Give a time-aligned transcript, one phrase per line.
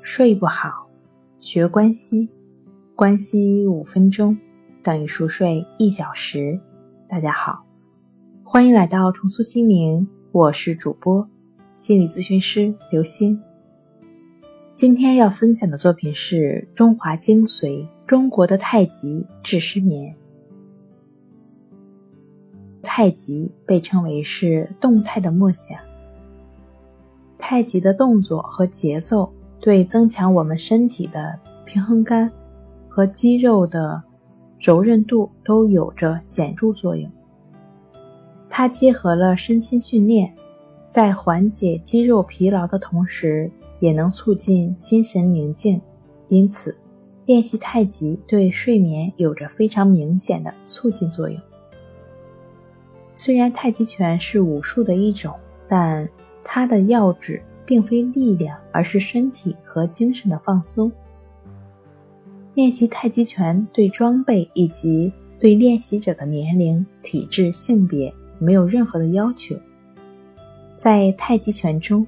[0.00, 0.88] 睡不好，
[1.40, 2.30] 学关西，
[2.94, 4.38] 关西五分钟
[4.82, 6.58] 等于熟睡一小时。
[7.08, 7.64] 大家好，
[8.44, 11.28] 欢迎来到重塑心灵，我是主播
[11.74, 13.42] 心理咨询师刘星。
[14.72, 20.14] 今天要分享的作品是中华精髓：中国的太极治失眠。
[22.82, 25.76] 太极被称为是动态的默想。
[27.36, 32.30] 太极的动作和节奏对增强我们身体的平衡感
[32.88, 34.02] 和肌肉的
[34.58, 37.10] 柔韧度都有着显著作用。
[38.48, 40.34] 它结合了身心训练，
[40.88, 45.80] 在缓解肌肉疲劳的同时，也能促进心神宁静。
[46.28, 46.76] 因此，
[47.26, 51.40] 练习太极对睡眠有着非常明显的促进作用。
[53.14, 55.34] 虽然太极拳是武术的一种，
[55.66, 56.08] 但
[56.42, 60.90] 它的要旨并非力量，而是身体和精神的放松。
[62.54, 69.54] 练习太极拳对装备以及对练习者的年龄、体质、性别没有任何的要求。
[70.74, 72.06] 在太极拳中，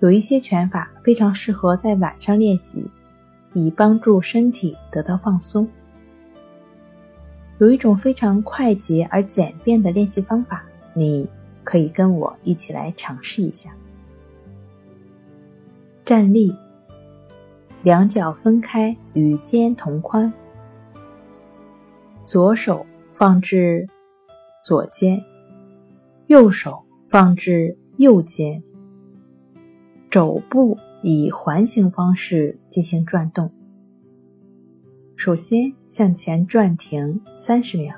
[0.00, 2.90] 有一些拳法非常适合在晚上练习，
[3.52, 5.68] 以帮助身体得到放松。
[7.58, 11.30] 有一种非常快捷而简便的练习方法，你。
[11.66, 13.74] 可以跟我一起来尝试一下。
[16.04, 16.54] 站立，
[17.82, 20.30] 两脚分开与肩同宽，
[22.26, 23.88] 左手放置
[24.62, 25.24] 左肩，
[26.26, 28.62] 右手放置右肩，
[30.10, 33.50] 肘部以环形方式进行转动。
[35.16, 37.96] 首先向前转停三十秒。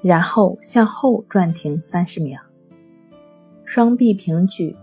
[0.00, 2.40] 然后向后转停三十秒，
[3.64, 4.76] 双臂平举，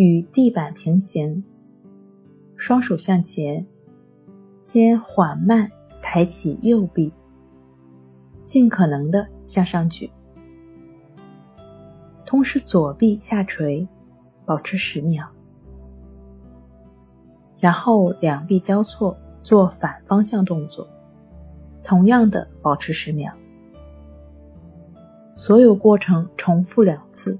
[0.00, 1.44] 与地板平行，
[2.56, 3.66] 双手向前，
[4.58, 5.70] 先缓慢
[6.00, 7.12] 抬起右臂，
[8.42, 10.10] 尽可能的向上举，
[12.24, 13.86] 同时左臂下垂，
[14.46, 15.28] 保持十秒，
[17.58, 20.88] 然后两臂交错做反方向动作，
[21.84, 23.30] 同样的保持十秒。
[25.34, 27.38] 所有过程重复两次。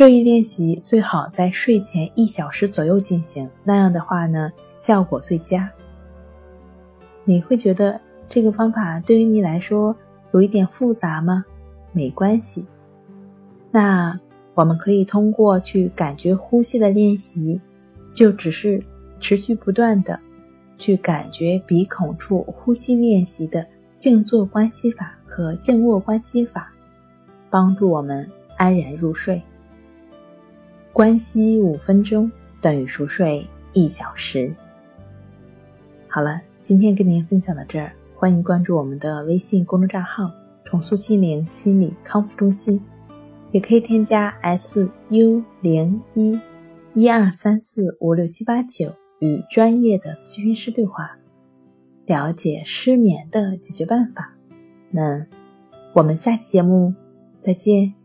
[0.00, 5.70] 这一练习最好在睡前一小时左右进行，那样的话呢，效果最佳。
[7.22, 9.94] 你会觉得这个方法对于你来说
[10.32, 11.44] 有一点复杂吗？
[11.92, 12.66] 没关系，
[13.70, 14.18] 那
[14.54, 17.60] 我们可以通过去感觉呼吸的练习，
[18.10, 18.82] 就只是
[19.18, 20.18] 持续不断的
[20.78, 23.66] 去感觉鼻孔处呼吸练习的
[23.98, 25.14] 静坐关系法。
[25.28, 26.72] 和静卧关系法，
[27.50, 29.42] 帮助我们安然入睡。
[31.00, 32.30] 关系五分钟
[32.60, 34.54] 等于熟睡一小时。
[36.06, 40.30] 好了，今天跟您分享到这儿，欢迎关注我们的微信公众账号
[40.62, 42.78] “重塑心灵心理康复中心”，
[43.50, 46.38] 也可以添加 S U 零一
[46.92, 51.16] 一二三四五六七八九与专业的咨询师对话，
[52.04, 54.34] 了解失眠的解决办法。
[54.90, 55.26] 那
[55.94, 56.92] 我们下期节目
[57.40, 57.99] 再见。